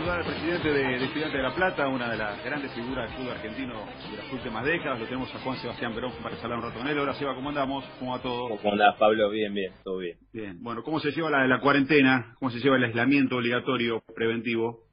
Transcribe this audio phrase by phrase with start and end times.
[0.00, 3.18] saludar al presidente de, de Estudiantes de La Plata, una de las grandes figuras del
[3.18, 3.74] fútbol argentino
[4.10, 4.98] de las últimas décadas.
[4.98, 6.98] Lo tenemos a Juan Sebastián Perón para hablar un rato con él.
[6.98, 7.84] Hola, Seba, ¿cómo andamos?
[7.98, 8.56] ¿Cómo va todo?
[8.56, 9.28] ¿Cómo andás, Pablo?
[9.28, 10.18] Bien, bien, todo bien.
[10.32, 10.62] Bien.
[10.62, 12.34] Bueno, ¿cómo se lleva la, la cuarentena?
[12.38, 14.84] ¿Cómo se lleva el aislamiento obligatorio preventivo?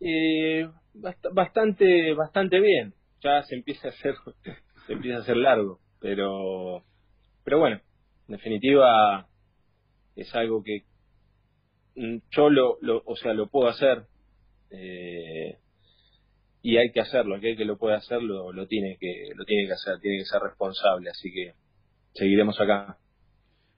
[0.00, 2.94] Eh, bast- bastante, bastante bien.
[3.22, 4.14] Ya se empieza a hacer,
[4.86, 6.84] se empieza a hacer largo, pero,
[7.44, 7.80] pero bueno,
[8.28, 9.26] en definitiva
[10.16, 10.84] es algo que
[11.96, 14.04] mm, yo lo, lo o sea, lo puedo hacer
[14.70, 15.58] eh,
[16.62, 17.36] y hay que hacerlo.
[17.36, 20.24] Aquel que lo puede hacer lo, lo tiene que, lo tiene que hacer, tiene que
[20.24, 21.10] ser responsable.
[21.10, 21.54] Así que
[22.14, 22.98] seguiremos acá.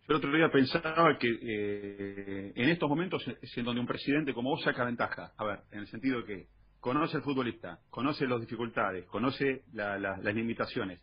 [0.09, 4.35] Yo el otro día pensaba que eh, en estos momentos es en donde un presidente
[4.35, 5.33] como vos saca ventaja.
[5.37, 6.47] A ver, en el sentido que
[6.81, 11.01] conoce al futbolista, conoce las dificultades, conoce la- la- las limitaciones.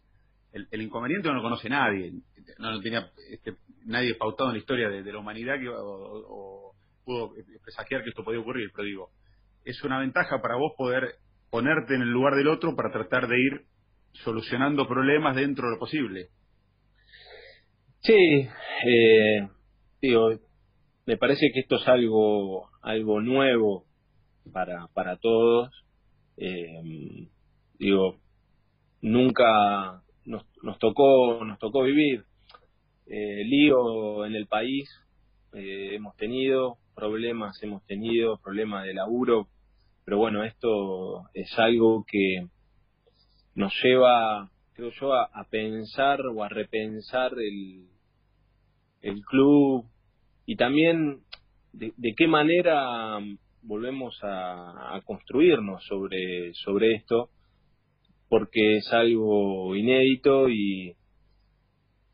[0.51, 2.11] El, inconveniente no lo conoce nadie.
[2.57, 3.53] No lo tenía este,
[3.85, 8.09] nadie pautado en la historia de, de la humanidad que, o, o pudo presagiar que
[8.09, 8.71] esto podía ocurrir.
[8.73, 9.11] Pero digo,
[9.67, 11.15] es una ventaja para vos poder
[11.49, 13.65] ponerte en el lugar del otro para tratar de ir
[14.11, 16.29] solucionando problemas dentro de lo posible.
[17.99, 18.47] Sí,
[18.85, 19.47] eh,
[20.01, 20.29] digo,
[21.05, 23.85] me parece que esto es algo, algo nuevo
[24.51, 25.69] para, para todos.
[26.37, 27.27] Eh,
[27.79, 28.17] digo,
[29.01, 32.23] nunca nos, nos tocó, nos tocó vivir
[33.09, 34.89] eh, lío en el país,
[35.53, 39.47] eh, hemos tenido problemas, hemos tenido problemas de laburo,
[40.07, 42.47] pero bueno, esto es algo que
[43.55, 47.89] nos lleva, creo yo, a, pensar o a repensar el,
[49.01, 49.83] el club
[50.45, 51.23] y también
[51.73, 53.19] de, de qué manera
[53.63, 57.29] volvemos a, construirnos sobre, sobre esto,
[58.29, 60.95] porque es algo inédito y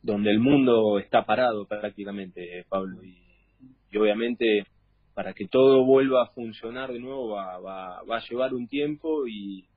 [0.02, 4.66] donde el mundo está parado prácticamente, Pablo, y obviamente
[5.14, 9.28] para que todo vuelva a funcionar de nuevo va, va, va a llevar un tiempo
[9.28, 9.68] y,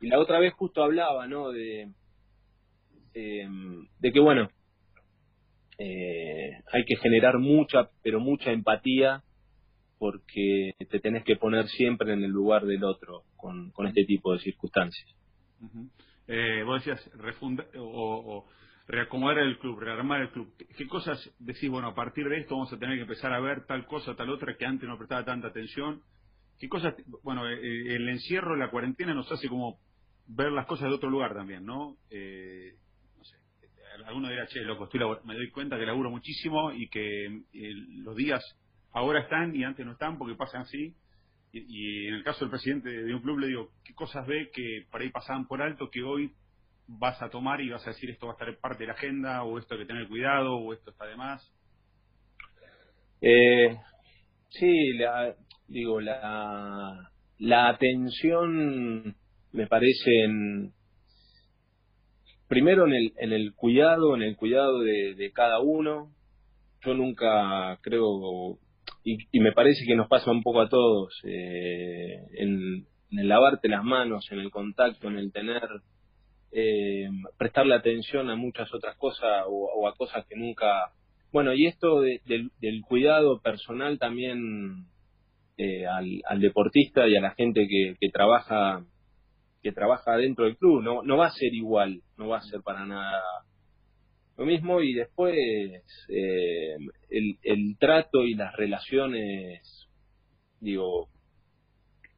[0.00, 1.50] y la otra vez justo hablaba, ¿no?
[1.50, 1.88] De,
[3.14, 3.48] eh,
[3.98, 4.48] de que, bueno,
[5.78, 9.22] eh, hay que generar mucha, pero mucha empatía
[9.98, 14.32] porque te tenés que poner siempre en el lugar del otro con, con este tipo
[14.32, 15.08] de circunstancias.
[15.60, 15.88] Ujú.
[16.26, 18.46] Eh, vos decías refunda o
[18.92, 20.52] reacomodar el club, rearmar el club.
[20.76, 21.70] ¿Qué, cosas decís?
[21.70, 24.28] Bueno, a partir de esto vamos a tener que empezar a ver tal cosa, tal
[24.28, 26.02] otra que antes no prestaba tanta atención.
[26.58, 26.94] ¿Qué cosas?
[27.22, 29.78] Bueno, eh, el encierro, la cuarentena nos hace como
[30.26, 31.96] ver las cosas de otro lugar también, ¿no?
[32.10, 32.74] Eh,
[33.16, 33.36] no sé,
[34.06, 38.14] alguno dirá, che, loco, estoy me doy cuenta que laburo muchísimo y que eh, los
[38.14, 38.44] días
[38.92, 40.94] ahora están y antes no están porque pasan así.
[41.50, 44.50] Y, y en el caso del presidente de un club le digo, ¿qué cosas ve
[44.52, 46.30] que por ahí pasaban por alto que hoy
[46.98, 49.42] vas a tomar y vas a decir esto va a estar parte de la agenda
[49.44, 51.52] o esto hay que tener cuidado o esto está de más?
[53.20, 53.76] Eh,
[54.48, 55.34] sí, la,
[55.68, 59.16] digo, la, la atención
[59.52, 60.72] me parece en,
[62.48, 66.10] primero en el, en el cuidado, en el cuidado de, de cada uno.
[66.84, 68.58] Yo nunca creo,
[69.04, 73.28] y, y me parece que nos pasa un poco a todos, eh, en, en el
[73.28, 75.62] lavarte las manos, en el contacto, en el tener,
[76.52, 77.08] eh,
[77.38, 80.92] prestarle atención a muchas otras cosas o, a cosas que nunca
[81.32, 84.84] bueno, y esto de- del, del cuidado personal también
[85.56, 88.84] eh, al, al deportista y a la gente que, que trabaja
[89.62, 92.60] que trabaja dentro del club, no, no va a ser igual, no va a ser
[92.62, 93.22] para nada
[94.36, 95.34] lo mismo y después
[96.08, 96.76] eh,
[97.10, 99.88] el, el trato y las relaciones,
[100.60, 101.08] digo,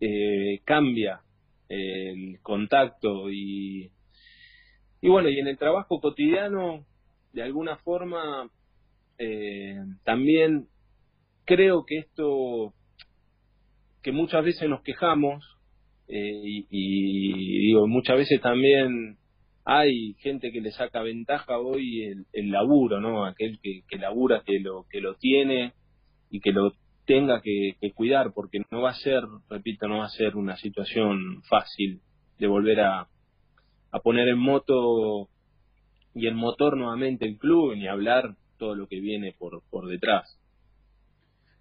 [0.00, 1.20] eh, cambia
[1.68, 3.90] el contacto y,
[5.04, 6.86] y bueno, y en el trabajo cotidiano,
[7.34, 8.48] de alguna forma,
[9.18, 10.66] eh, también
[11.44, 12.72] creo que esto
[14.00, 15.44] que muchas veces nos quejamos
[16.08, 19.18] eh, y, y digo muchas veces también
[19.66, 24.42] hay gente que le saca ventaja hoy el, el laburo no aquel que, que labura
[24.46, 25.74] que lo que lo tiene
[26.30, 26.72] y que lo
[27.04, 30.56] tenga que, que cuidar porque no va a ser repito no va a ser una
[30.56, 32.00] situación fácil
[32.38, 33.06] de volver a,
[33.94, 35.28] a poner en moto
[36.14, 40.24] y en motor nuevamente el club ni hablar todo lo que viene por, por detrás.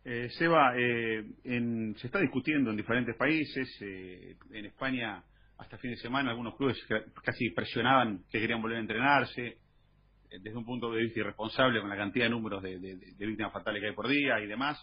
[0.03, 3.69] Eh, Seba, eh, en- se está discutiendo en diferentes países.
[3.81, 5.23] eh, en España,
[5.59, 10.39] hasta fin de semana, algunos clubes ca- casi presionaban que querían volver a entrenarse, eh,
[10.41, 13.53] desde un punto de vista irresponsable con la cantidad de números de, de- de víctimas
[13.53, 14.75] fatales que hay por día y demás.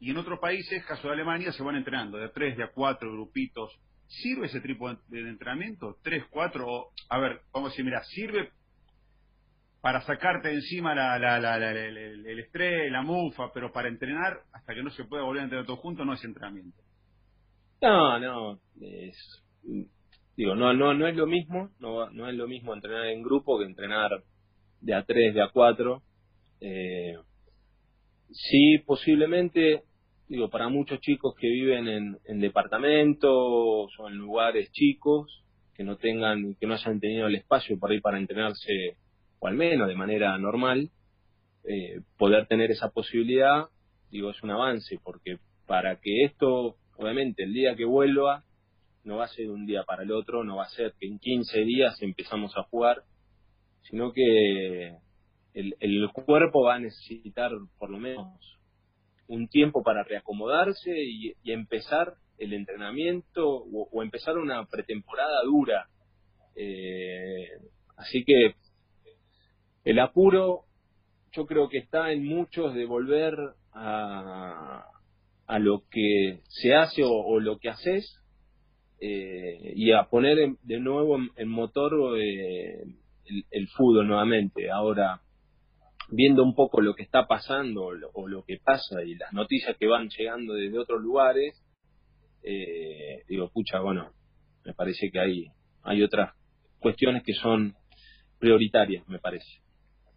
[0.00, 2.72] Y en otros países, caso de Alemania, se van entrenando de a tres, de a
[2.72, 3.70] cuatro grupitos.
[4.08, 5.98] ¿Sirve ese tipo de entrenamiento?
[6.02, 6.88] ¿Tres, cuatro?
[7.08, 8.50] A ver, vamos a decir, mira, ¿sirve
[9.80, 14.74] para sacarte encima la, la- la- la- el, estrés, la mufa, pero para entrenar, hasta
[14.74, 16.82] que no se pueda volver a entrenar todos juntos, no es entrenamiento.
[17.80, 19.44] No, no, es,
[20.36, 23.58] digo, no, no, no es lo mismo, no, no es lo mismo entrenar en grupo
[23.58, 24.10] que entrenar
[24.80, 26.02] de a tres, de a cuatro.
[26.60, 27.14] Eh,
[28.32, 29.84] sí, posiblemente,
[30.28, 33.30] digo, para muchos chicos que viven en, en departamentos
[33.98, 35.42] o en lugares chicos,
[35.74, 38.96] que no tengan, que no hayan tenido el espacio por ahí para entrenarse,
[39.38, 40.90] o al menos de manera normal,
[41.64, 43.66] eh, poder tener esa posibilidad,
[44.10, 48.44] digo, es un avance, porque para que esto, obviamente, el día que vuelva,
[49.04, 51.06] no va a ser de un día para el otro, no va a ser que
[51.06, 53.02] en 15 días empezamos a jugar,
[53.82, 54.96] sino que
[55.54, 58.56] el, el cuerpo va a necesitar por lo menos
[59.28, 65.88] un tiempo para reacomodarse y, empezar el entrenamiento o, empezar una pretemporada dura.
[66.54, 67.48] Eh,
[67.96, 68.54] así que
[69.84, 70.64] el apuro
[71.32, 73.36] yo creo que está en muchos de volver
[73.72, 74.86] a,
[75.46, 78.20] a lo que se hace o, lo que haces
[79.00, 82.82] eh, y a poner de nuevo en, motor eh,
[83.50, 84.70] el, fútbol nuevamente.
[84.70, 85.20] Ahora,
[86.08, 89.86] viendo un poco lo que está pasando o lo, que pasa y las noticias que
[89.86, 91.62] van llegando desde otros lugares,
[92.42, 94.12] eh, digo, pucha, bueno,
[94.64, 95.46] me parece que hay,
[95.82, 96.34] hay otras
[96.78, 97.74] cuestiones que son
[98.38, 99.62] prioritarias, me parece.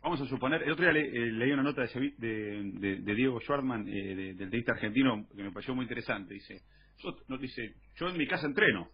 [0.01, 4.33] Vamos a suponer, el otro día eh, leí una nota de, de, Diego Schwartman, eh,
[4.35, 6.33] del tenista argentino, que me pareció muy interesante.
[6.33, 6.61] Dice
[6.99, 8.89] yo, dice, yo en mi casa entreno,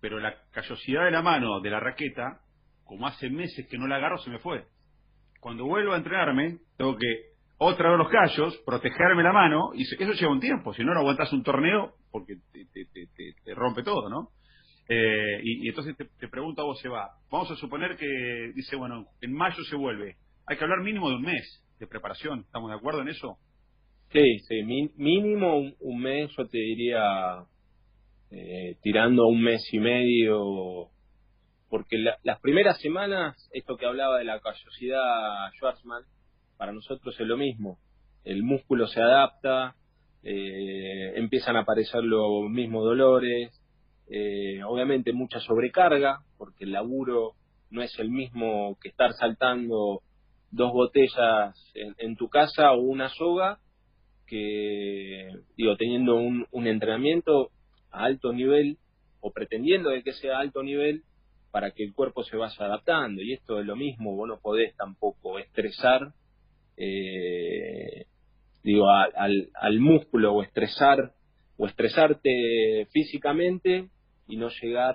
[0.00, 2.40] pero la callosidad de la mano de la raqueta,
[2.84, 4.64] como hace meses que no la agarro, se me fue.
[5.40, 7.30] Cuando vuelvo a entrenarme, tengo que
[7.62, 11.00] otra vez los callos, protegerme la mano, y eso lleva un tiempo, si no, no
[11.00, 14.30] aguantas un torneo porque te, rompe todo, ¿no?
[14.88, 19.32] Eh, y, entonces te, pregunto a vos, Eva, vamos a suponer que dice, bueno, en
[19.34, 20.16] mayo se vuelve,
[20.46, 23.36] hay que hablar mínimo de un mes de preparación, ¿estamos de acuerdo en eso?
[24.10, 24.62] Sí, sí,
[24.96, 27.44] mínimo un, mes, yo te diría,
[28.30, 30.88] eh, tirando un mes y medio,
[31.70, 36.02] porque las primeras semanas, esto que hablaba de la callosidad Schwarzman,
[36.56, 37.78] para nosotros es lo mismo.
[38.24, 39.76] El músculo se adapta,
[40.24, 43.56] eh, empiezan a aparecer los mismos dolores,
[44.10, 47.34] eh, obviamente mucha sobrecarga, porque el laburo
[47.70, 50.02] no es el mismo que estar saltando
[50.50, 53.60] dos botellas en, tu casa o una soga,
[54.26, 57.50] que, digo, teniendo un, entrenamiento
[57.92, 58.78] a alto nivel
[59.20, 61.04] o pretendiendo de que sea alto nivel
[61.50, 63.22] para que el cuerpo se vaya adaptando.
[63.22, 66.12] Y esto es lo mismo, vos no podés tampoco estresar
[66.82, 68.06] eh,
[68.62, 71.12] digo, al, al músculo o estresar
[71.58, 73.88] o estresarte físicamente
[74.26, 74.94] y no llegar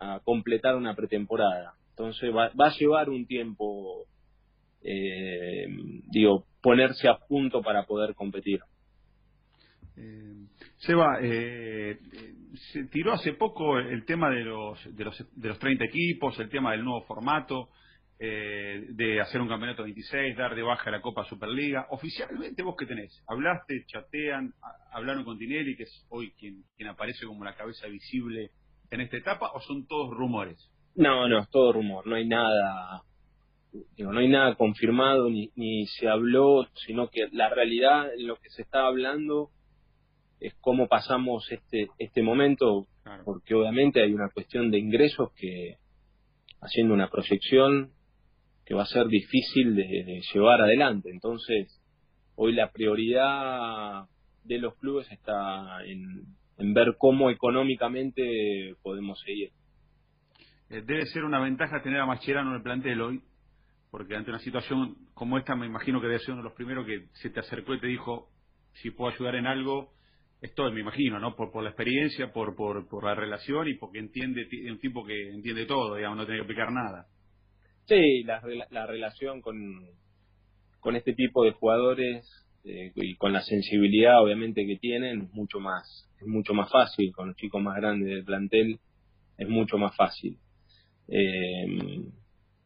[0.00, 1.74] a completar una pretemporada.
[1.90, 4.06] Entonces va, va a llevar un tiempo,
[4.82, 5.66] eh,
[6.10, 8.60] digo, ponerse a punto para poder competir.
[10.00, 10.46] Eh,
[10.78, 11.98] Seba, eh,
[12.72, 16.48] se tiró hace poco el tema de los, de los, de los 30 equipos, el
[16.48, 17.68] tema del nuevo formato.
[18.22, 21.86] Eh, de hacer un campeonato 26, dar de baja la Copa Superliga.
[21.88, 23.24] Oficialmente, ¿vos qué tenés?
[23.26, 24.52] ¿Hablaste, chatean,
[24.92, 28.50] hablaron con Tinelli, que es hoy quien, quien aparece como la cabeza visible
[28.90, 30.70] en esta etapa, o son todos rumores?
[30.94, 33.04] No, no, es todo rumor, no hay nada,
[33.96, 38.36] digo, no hay nada confirmado ni, ni se habló, sino que la realidad en lo
[38.36, 39.48] que se está hablando
[40.40, 42.86] es cómo pasamos este, este momento,
[43.24, 45.76] porque obviamente hay una cuestión de ingresos que,
[46.60, 47.90] haciendo una proyección,
[48.64, 51.10] que va a ser difícil de, llevar adelante.
[51.10, 51.80] Entonces,
[52.36, 54.04] hoy la prioridad
[54.44, 56.24] de los clubes está en,
[56.72, 59.50] ver cómo económicamente podemos seguir.
[60.70, 63.22] Eh, debe ser una ventaja tener a Mascherano en el plantel hoy,
[63.90, 66.86] porque ante una situación como esta me imagino que debe ser uno de los primeros
[66.86, 68.30] que se te acercó y te dijo,
[68.74, 69.92] si puedo ayudar en algo,
[70.40, 71.36] estoy, me imagino, ¿no?
[71.36, 75.96] Por, la experiencia, por, por, la relación y porque entiende, un tipo que entiende todo,
[75.96, 77.06] digamos, no tiene que explicar nada.
[77.86, 79.56] Sí, la, la relación con,
[80.80, 82.26] con este tipo de jugadores
[82.64, 87.10] eh, y con la sensibilidad obviamente que tienen es mucho más es mucho más fácil
[87.12, 88.80] con los chicos más grandes del plantel
[89.38, 90.36] es mucho más fácil
[91.08, 92.04] eh,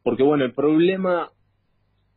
[0.02, 1.31] porque bueno el problema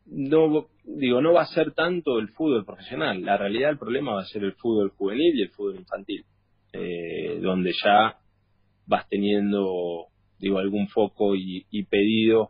[0.08, 4.22] no digo no va a ser tanto el fútbol profesional la realidad del problema va
[4.22, 6.26] a ser el fútbol juvenil y el fútbol infantil
[6.74, 8.18] eh, donde ya
[8.86, 10.08] vas teniendo
[10.40, 12.50] digo algún foco y pedidos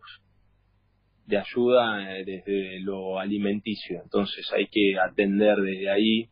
[1.27, 4.01] de ayuda eh, desde lo alimenticio.
[4.01, 6.29] Entonces hay que atender desde ahí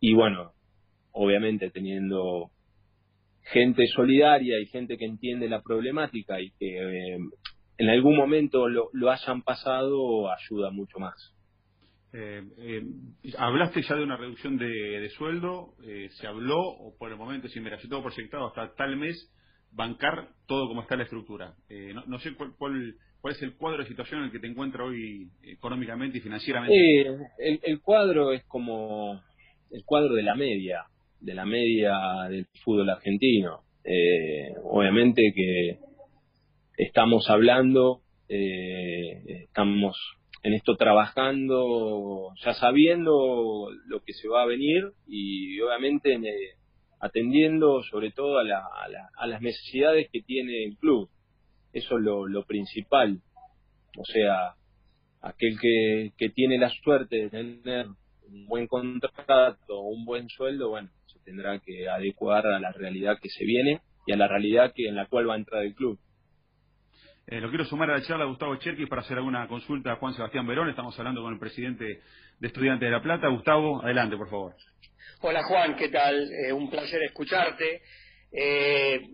[0.00, 0.52] y bueno,
[1.12, 2.50] obviamente teniendo
[3.42, 7.18] gente solidaria y gente que entiende la problemática y que eh,
[7.78, 11.14] en algún momento lo, lo, hayan pasado ayuda mucho más.
[12.12, 12.82] Eh, eh,
[13.38, 15.74] ¿Hablaste ya de una reducción de, sueldo?
[15.86, 19.32] Eh, ¿Se habló o por el momento, si mira, yo tengo proyectado hasta tal mes
[19.72, 21.54] bancar todo como está la estructura?
[22.06, 22.96] No, sé cuál, cuál,
[23.30, 26.76] es el cuadro de situación en el que te encuentras hoy económicamente y financieramente.
[27.38, 29.20] El, el, cuadro es como
[29.70, 30.84] el cuadro de la media,
[31.20, 31.96] de la media
[32.30, 33.60] del fútbol argentino.
[34.64, 35.87] obviamente que
[36.78, 39.96] estamos hablando, estamos
[40.42, 46.54] en esto trabajando, ya sabiendo lo que se va a venir y obviamente eh,
[47.00, 51.10] atendiendo sobre todo a, a, las necesidades que tiene el club.
[51.72, 53.20] Eso es lo, principal.
[53.98, 54.54] O sea,
[55.20, 57.86] aquel que, que tiene la suerte de tener
[58.28, 63.28] un buen contrato, un buen sueldo, bueno, se tendrá que adecuar a la realidad que
[63.28, 65.98] se viene y a la realidad que en la cual va a entrar el club.
[67.30, 69.96] Eh, lo quiero sumar a la charla a Gustavo Cherkis para hacer alguna consulta a
[69.96, 70.70] Juan Sebastián Verón.
[70.70, 72.00] Estamos hablando con el presidente
[72.38, 73.28] de Estudiantes de La Plata.
[73.28, 74.54] Gustavo, adelante, por favor.
[75.20, 76.26] Hola Juan, ¿qué tal?
[76.32, 77.82] Eh, un placer escucharte.
[78.32, 79.10] Eh,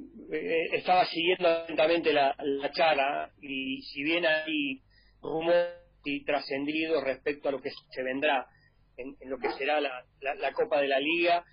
[0.74, 2.36] estaba siguiendo atentamente la,
[2.72, 4.80] charla y si bien hay
[5.20, 8.46] rumores y trascendidos respecto a lo que se vendrá
[8.96, 11.44] en, lo que será la, Copa de la Liga,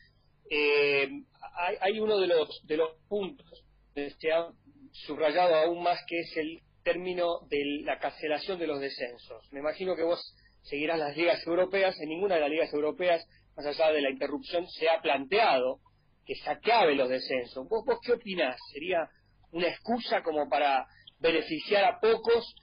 [0.52, 3.66] hay, hay, uno de los, de los puntos
[3.96, 4.48] que se ha
[4.92, 9.48] subrayado aún más que es el término de la cancelación de los descensos.
[9.52, 13.66] Me imagino que vos seguirás las ligas europeas, en ninguna de las ligas europeas, más
[13.66, 15.80] allá de la interrupción, se ha planteado
[16.26, 17.68] que se acabe los descensos.
[17.68, 18.58] ¿Vos, vos qué opinás?
[18.72, 19.10] ¿Sería
[19.52, 20.86] una excusa como para
[21.20, 22.56] beneficiar a pocos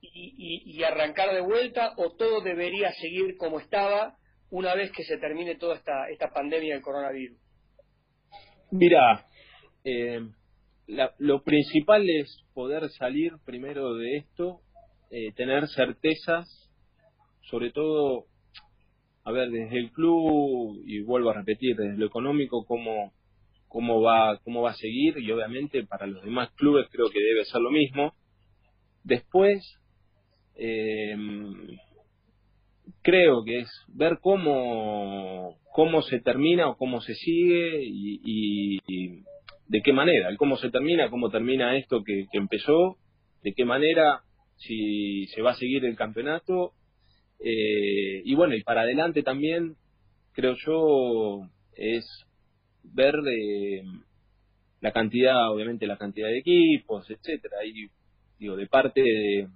[0.00, 4.16] y, arrancar de vuelta o todo debería seguir como estaba
[4.50, 7.38] una vez que se termine toda esta, esta pandemia del coronavirus?
[8.72, 9.26] Mira,
[9.84, 10.20] eh,
[10.86, 14.60] lo principal es poder salir primero de esto,
[15.10, 16.70] eh, tener certezas,
[17.42, 18.26] sobre todo,
[19.24, 23.12] a ver, desde el club, y vuelvo a repetir, desde lo económico, cómo,
[23.68, 27.44] cómo, va, cómo va a seguir, y obviamente para los demás clubes creo que debe
[27.44, 28.14] ser lo mismo.
[29.04, 29.62] Después,
[30.56, 31.16] eh,
[33.02, 39.24] creo que es ver cómo, cómo se termina o cómo se sigue y, y
[39.68, 42.98] de qué manera, el cómo se termina, cómo termina esto que, empezó,
[43.42, 44.22] de qué manera,
[44.56, 46.72] si se va a seguir el campeonato.
[47.40, 49.76] Eh, y bueno, y para adelante también,
[50.32, 52.04] creo yo, es
[52.82, 53.82] ver de
[54.80, 57.88] la cantidad, obviamente la cantidad de equipos, etcétera, y
[58.38, 59.48] digo, de parte de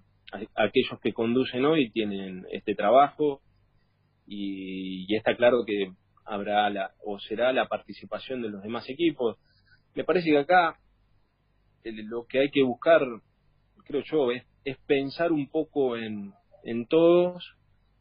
[0.54, 3.40] aquellos que conducen hoy tienen este trabajo
[4.26, 5.92] y, y está claro que
[6.24, 9.36] habrá la, o será la participación de los demás equipos
[9.96, 10.78] me parece que acá
[11.82, 13.00] lo que hay que buscar,
[13.84, 14.44] creo yo, es,
[14.86, 16.32] pensar un poco en,
[16.88, 17.56] todos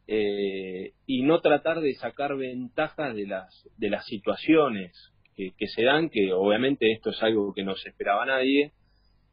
[0.08, 6.10] eh, y no tratar de sacar ventajas de las, de las situaciones que, se dan,
[6.10, 8.72] que obviamente esto es algo que no se esperaba nadie.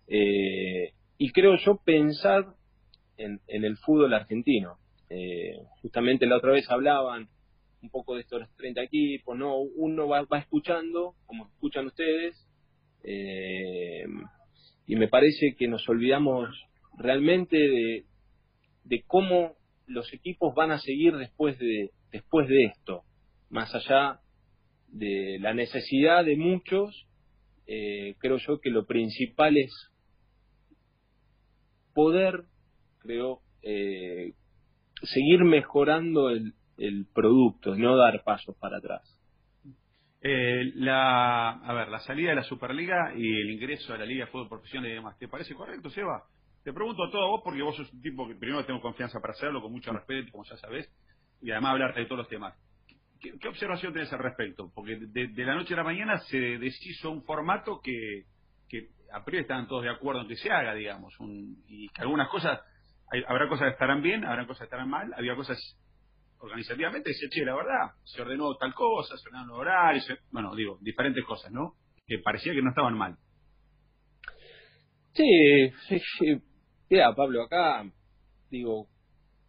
[0.08, 2.54] Eh, y creo yo pensar
[3.16, 4.76] en, el fútbol argentino.
[5.08, 7.28] Eh, justamente la otra vez hablaban
[7.82, 9.56] un poco de estos 30 equipos, ¿no?
[9.58, 12.46] Uno va, va escuchando, como escuchan ustedes,
[13.04, 14.04] eh,
[14.86, 16.48] y me parece que nos olvidamos
[16.98, 19.54] realmente de, cómo
[19.86, 23.04] los equipos van a seguir después de, después de esto,
[23.50, 24.20] más allá
[24.88, 27.06] de la necesidad de muchos,
[27.66, 29.72] eh, creo yo que lo principal es
[31.94, 32.44] poder,
[32.98, 34.32] creo, eh,
[35.02, 39.11] seguir mejorando el, el producto, no dar pasos para atrás.
[40.24, 44.24] Eh, la, a ver, la salida de la Superliga y el ingreso a la Liga
[44.24, 46.22] de Fútbol Profesional y demás, ¿te parece correcto, Seba?
[46.62, 49.32] Te pregunto a todo vos porque vos sos un tipo que primero tengo confianza para
[49.32, 50.88] hacerlo, con mucho respeto, como ya sabés,
[51.40, 52.54] y además hablarte de todos los temas.
[53.20, 54.70] ¿Qué, observación tenés al respecto?
[54.72, 58.26] Porque de, la noche a la mañana se deshizo un formato que,
[58.68, 61.14] que a priori estaban todos de acuerdo en que se haga, digamos,
[61.66, 62.60] y que algunas cosas,
[63.26, 65.58] habrá cosas que estarán bien, habrá cosas que estarán mal, había cosas
[66.42, 71.24] organizativamente dice, che, la verdad, se ordenó tal cosa, se ordenaron horarios, bueno, digo, diferentes
[71.24, 71.76] cosas, ¿no?
[72.06, 73.16] Que parecía que no estaban mal.
[75.12, 75.24] Sí,
[76.90, 77.88] mira, Pablo, acá,
[78.50, 78.88] digo,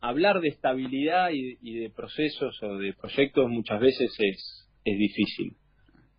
[0.01, 5.57] hablar de estabilidad y, de procesos o de proyectos muchas veces es, es difícil.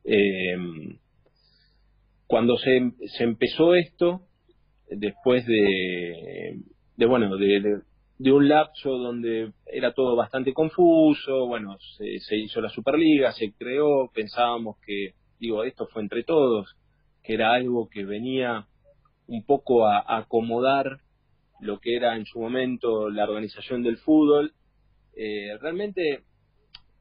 [0.04, 0.98] Eh,
[2.26, 4.26] cuando se, se empezó esto,
[4.88, 6.62] después de,
[6.96, 7.82] de bueno, de
[8.18, 14.76] un lapso donde era todo bastante confuso, bueno, se, hizo la Superliga, se creó, pensábamos
[14.86, 16.76] que, digo, esto fue entre todos,
[17.22, 18.66] que era algo que venía
[19.26, 21.00] un poco a, acomodar
[21.60, 24.52] lo que era en su momento la organización del fútbol,
[25.16, 26.24] eh, realmente,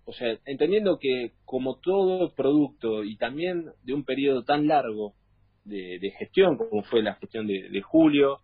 [0.05, 5.13] o sea, entendiendo que como todo producto y también de un periodo tan largo
[5.65, 8.39] de, gestión como fue la gestión de, Julio,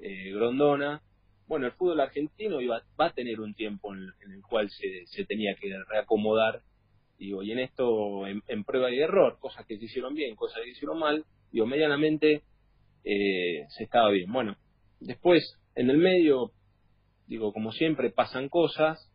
[0.00, 1.02] eh, Grondona,
[1.48, 5.24] bueno, el fútbol argentino iba, va a tener un tiempo en, el cual se, se,
[5.24, 6.60] tenía que reacomodar,
[7.18, 10.64] digo, y en esto, en, prueba y error, cosas que se hicieron bien, cosas que
[10.64, 12.42] se hicieron mal, digo, medianamente
[13.02, 14.30] eh, se estaba bien.
[14.30, 14.56] Bueno,
[15.00, 16.52] después, en el medio,
[17.26, 19.10] digo, como siempre, pasan cosas,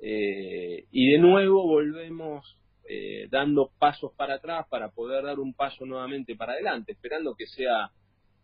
[0.00, 5.86] eh, y de nuevo volvemos eh, dando pasos para atrás para poder dar un paso
[5.86, 7.92] nuevamente para adelante, esperando que sea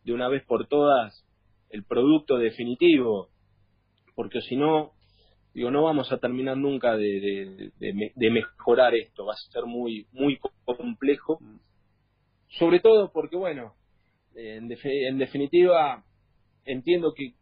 [0.04, 1.26] de una vez por todas
[1.70, 3.31] el producto definitivo
[4.14, 4.92] porque si no,
[5.54, 10.38] digo, no vamos a terminar nunca de, de, mejorar esto, va a ser muy, muy
[10.64, 11.40] complejo,
[12.58, 13.74] sobre todo porque, bueno,
[14.34, 16.04] en, en definitiva,
[16.64, 17.34] entiendo que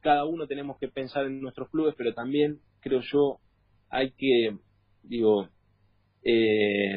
[0.00, 3.38] cada uno tenemos que pensar en nuestros clubes, pero también creo yo
[3.90, 4.56] hay que,
[5.02, 5.48] digo,
[6.22, 6.96] eh,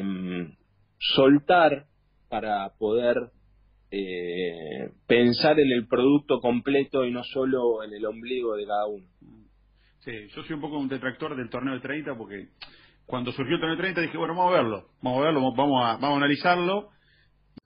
[0.98, 1.86] soltar
[2.28, 3.30] para poder
[3.94, 9.04] eh, pensar en el producto completo y no solo en el ombligo de cada uno.
[9.98, 12.48] Sí, yo soy un poco un detractor del torneo de 30 porque
[13.04, 15.84] cuando surgió el torneo de 30 dije, bueno, vamos a verlo, vamos a verlo, vamos
[15.84, 16.88] a, vamos a analizarlo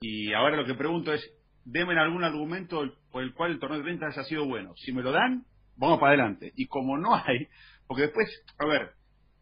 [0.01, 1.25] y ahora lo que pregunto es,
[1.65, 4.75] denme algún argumento por el cual el torneo de 30 haya sido bueno.
[4.77, 5.45] Si me lo dan,
[5.77, 6.53] vamos para adelante.
[6.57, 7.47] Y como no hay,
[7.87, 8.29] porque después,
[8.59, 8.91] a ver,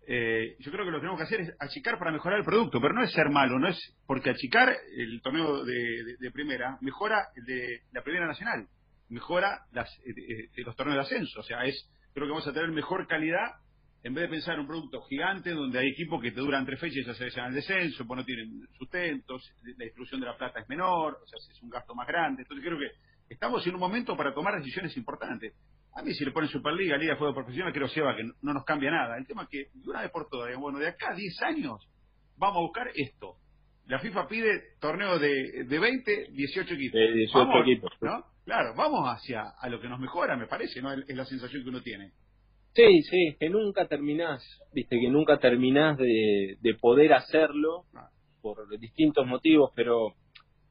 [0.07, 2.81] eh, yo creo que lo que tenemos que hacer es achicar para mejorar el producto,
[2.81, 7.45] pero no es ser malo, no es porque achicar el torneo de, primera mejora el
[7.45, 8.67] de la primera nacional,
[9.09, 10.15] mejora las, eh,
[10.57, 13.53] eh, los torneos de ascenso, o sea, es creo que vamos a tener mejor calidad
[14.05, 16.79] en vez de pensar en un producto gigante donde hay equipos que te duran tres
[16.79, 20.37] fechas y ya se dejan el descenso, pues no tienen sustentos, la distribución de la
[20.37, 22.43] plata es menor, o sea, es un gasto más grande.
[22.43, 22.91] Entonces creo que
[23.31, 25.55] estamos en un momento para tomar decisiones importantes.
[25.97, 28.65] A mí si le ponen Superliga, Liga de Fútbol Profesional, creo Seba que no nos
[28.65, 29.17] cambia nada.
[29.17, 31.89] El tema es que de una vez por todas, bueno, de acá a 10 años
[32.37, 33.37] vamos a buscar esto.
[33.87, 36.99] La FIFA pide torneo de, de 20, 18 equipos.
[36.99, 37.93] De 18 equipos.
[38.01, 38.25] ¿no?
[38.45, 40.93] Claro, vamos hacia a lo que nos mejora, me parece, ¿no?
[40.93, 42.13] Es la sensación que uno tiene.
[42.75, 48.09] Sí, sí, que nunca terminás, viste, que nunca terminás de, de poder hacerlo ah.
[48.43, 50.15] por distintos motivos, pero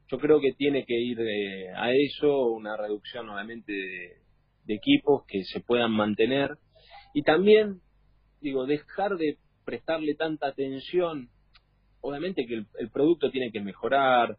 [0.08, 4.23] yo creo que tiene que ir eh, a eso una reducción nuevamente de,
[4.64, 6.58] de equipos que se puedan mantener
[7.14, 7.80] y también,
[8.40, 11.28] digo, dejar de prestarle tanta atención.
[12.00, 14.36] Obviamente que el, producto tiene que mejorar,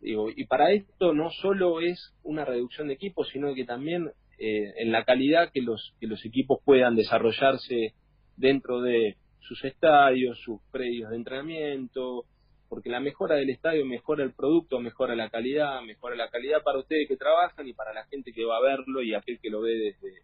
[0.00, 4.72] digo, y para esto no solo es una reducción de equipos, sino que también eh,
[4.76, 7.94] en la calidad que los, que los equipos puedan desarrollarse
[8.36, 12.24] dentro de sus estadios, sus predios de entrenamiento,
[12.68, 16.78] porque la mejora del estadio mejora el producto, mejora la calidad, mejora la calidad para
[16.78, 19.60] ustedes que trabajan y para la gente que va a verlo y aquel que lo
[19.60, 20.22] ve desde,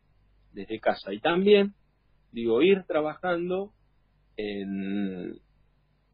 [0.52, 1.12] desde casa.
[1.12, 1.74] Y también,
[2.33, 3.72] digo, ir trabajando
[4.37, 5.38] en,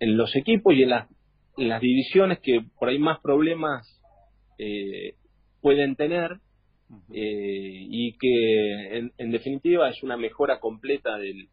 [0.01, 1.09] en los equipos y en las,
[1.57, 4.01] en las divisiones que por ahí más problemas
[4.59, 5.15] eh,
[5.61, 6.41] pueden tener
[7.13, 11.49] eh, y que en, en, definitiva es una mejora completa del,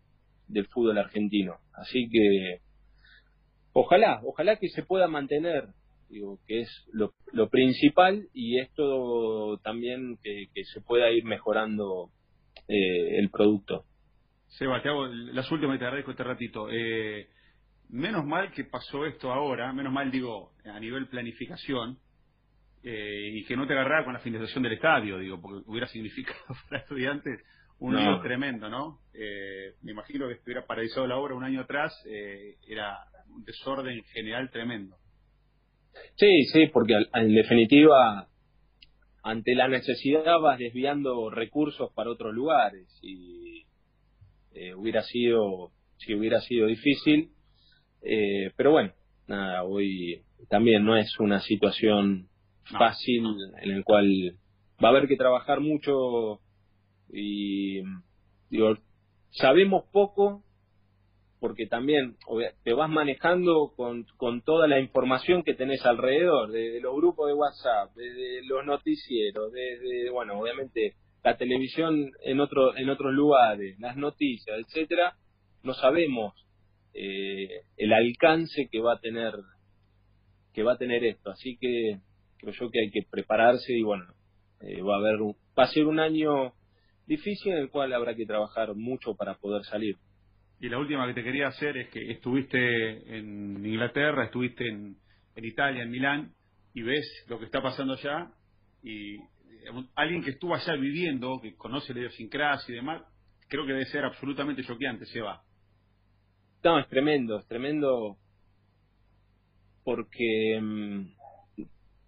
[0.48, 1.56] del fútbol argentino.
[1.74, 2.62] Así que
[3.78, 5.68] Ojalá, ojalá que se pueda mantener,
[6.08, 7.12] digo, que es lo,
[7.50, 12.10] principal y esto también que, se pueda ir mejorando
[12.70, 13.84] eh, el producto.
[14.48, 16.70] Seba, te hago las últimas y te agradezco este ratito.
[16.72, 17.28] Eh,
[17.90, 22.00] menos mal que pasó esto ahora, menos mal digo, a nivel planificación,
[22.82, 26.46] eh, y que no te agarrara con la finalización del estadio, digo, porque hubiera significado
[26.70, 27.44] para estudiantes
[27.80, 29.02] un lío tremendo, ¿no?
[29.82, 31.94] me imagino que estuviera paralizado la obra un año atrás,
[32.66, 34.98] era un desorden general tremendo.
[36.16, 38.28] Sí, sí, porque en definitiva,
[39.24, 43.66] ante la necesidad vas desviando recursos para otros lugares y
[44.54, 47.32] eh, hubiera sido, si hubiera sido difícil,
[48.02, 48.94] eh, pero bueno,
[49.28, 52.30] nada, hoy también no es una situación
[52.64, 53.24] fácil
[53.62, 54.38] en la cual
[54.84, 56.40] va a haber que trabajar mucho
[57.12, 57.82] y
[58.50, 58.76] digo,
[59.32, 60.45] sabemos poco
[61.40, 62.16] porque también
[62.64, 67.34] te vas manejando con, con toda la información que tenés alrededor, de, los grupos de
[67.34, 73.98] WhatsApp, de, los noticieros, de, bueno, obviamente la televisión en otro, en otros lugares, las
[73.98, 75.16] noticias, etcétera,
[75.64, 76.34] no sabemos
[76.94, 79.34] eh, el alcance que va a tener
[80.54, 82.00] que va a tener esto, así que
[82.38, 84.06] creo yo que hay que prepararse y bueno,
[84.62, 86.54] eh, va a haber va a ser un año
[87.08, 89.98] difícil en el cual habrá que trabajar mucho para poder salir.
[90.60, 94.98] Y la última que te quería hacer es que estuviste en Inglaterra, estuviste en,
[95.36, 96.34] Italia, en Milán,
[96.74, 98.32] y ves lo que está pasando allá,
[98.82, 99.18] y
[99.96, 103.04] alguien que estuvo allá viviendo, que conoce la idiosincrasia y demás,
[103.50, 105.44] creo que debe ser absolutamente choqueante, Seba.
[106.64, 108.18] no, es tremendo, es tremendo
[109.84, 111.06] porque mm,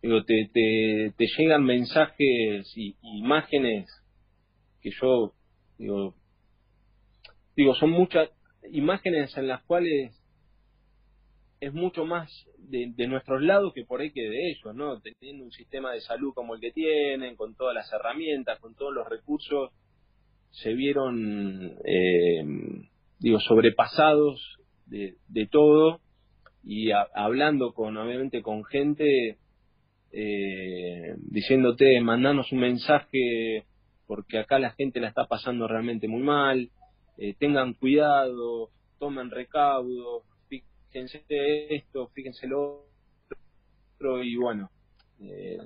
[0.01, 3.87] digo, te, te, te, llegan mensajes y imágenes
[4.81, 5.33] que yo
[5.77, 6.15] digo,
[7.55, 8.29] digo, son muchas
[8.71, 10.13] imágenes en las cuales
[11.59, 14.99] es mucho más de, nuestros lados que por ahí que de ellos, ¿no?
[15.01, 18.93] Teniendo un sistema de salud como el que tienen, con todas las herramientas, con todos
[18.93, 19.71] los recursos,
[20.51, 22.43] se vieron, eh,
[23.19, 25.99] digo, sobrepasados de, de todo
[26.63, 29.37] y hablando con, obviamente, con gente,
[30.11, 33.65] eh, diciéndote, mandanos un mensaje
[34.05, 36.69] porque acá la gente la está pasando realmente muy mal,
[37.17, 41.23] eh, tengan cuidado, tomen recaudo, fíjense
[41.69, 42.85] esto, fíjense lo
[43.95, 44.69] otro, y bueno,
[45.19, 45.57] eh,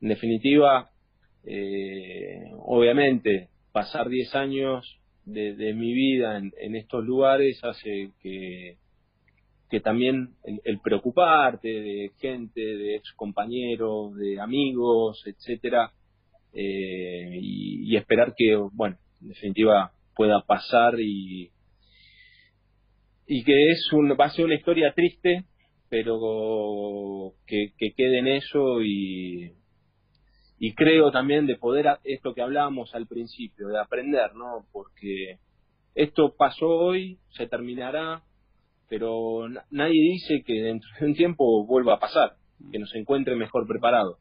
[0.00, 0.90] en definitiva,
[1.44, 8.76] eh, obviamente, pasar 10 años de, mi vida en, estos lugares hace que,
[9.70, 15.92] que también el, preocuparte de gente, de ex compañeros, de amigos, etcétera,
[16.52, 21.50] y, y, esperar que, bueno, en definitiva, pueda pasar y,
[23.26, 25.44] y que es un, va a ser una historia triste,
[25.88, 29.54] pero que, que quede en eso y,
[30.58, 34.66] y creo también de poder, esto que hablábamos al principio, de aprender, ¿no?
[34.72, 35.38] Porque
[35.94, 38.22] esto pasó hoy, se terminará,
[38.88, 42.36] pero nadie dice que dentro de un tiempo vuelva a pasar,
[42.70, 44.18] que nos encuentre mejor preparados.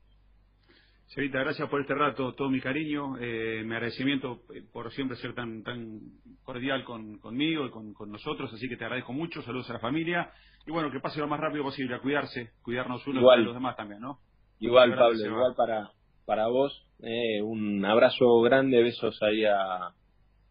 [1.14, 5.36] Sevita, gracias por este rato, todo mi cariño, eh, mi agradecimiento eh, por siempre ser
[5.36, 6.00] tan tan
[6.42, 10.32] cordial con, conmigo y con, nosotros, así que te agradezco mucho, saludos a la familia
[10.66, 13.76] y bueno, que pase lo más rápido posible, a cuidarse, cuidarnos unos y los demás
[13.76, 14.20] también, ¿no?
[14.60, 15.92] Igual, Pablo, igual para,
[16.26, 19.88] para vos, eh, un abrazo grande, besos ahí a,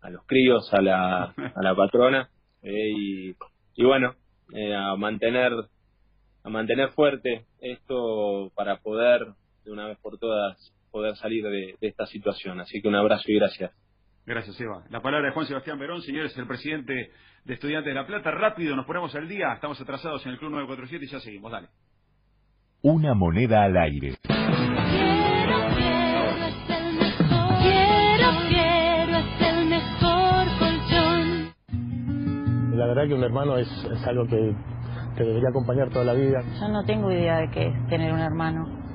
[0.03, 1.23] a los críos, a la,
[1.57, 2.29] a la patrona
[2.63, 4.15] y, y bueno,
[4.77, 5.53] a mantener
[6.43, 9.27] a mantener fuerte esto para poder
[9.65, 12.61] de una vez por todas poder salir de, esta situación.
[12.61, 13.73] Así que un abrazo y gracias.
[14.27, 14.85] Gracias, Eva.
[14.91, 17.11] La palabra de Juan Sebastián Verón, señores, el presidente
[17.45, 18.31] de Estudiantes de La Plata.
[18.31, 19.53] Rápido, nos ponemos al día.
[19.55, 21.51] Estamos atrasados en el Club 947 y ya seguimos.
[21.51, 21.69] Dale.
[22.83, 24.17] Una moneda al aire.
[32.75, 33.69] La verdad que un hermano es,
[34.07, 34.55] algo que,
[35.17, 36.43] que debería acompañar toda la vida.
[36.59, 38.90] Yo no tengo idea de qué es tener un hermano